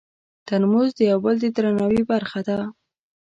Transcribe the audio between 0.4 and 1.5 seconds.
ترموز د یو بل د